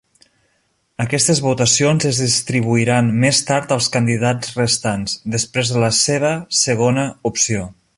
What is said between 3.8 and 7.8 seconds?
candidats restants, després de la seva segona opció.